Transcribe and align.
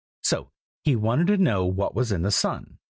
So 0.23 0.49
he 0.83 0.95
wanted 0.95 1.27
to 1.27 1.37
know 1.37 1.63
what 1.67 1.93
was 1.93 2.11
in 2.11 2.23
the 2.23 2.31
sun. 2.31 2.79